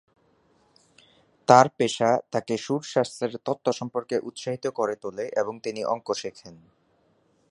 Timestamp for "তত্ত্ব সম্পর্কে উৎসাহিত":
3.45-4.65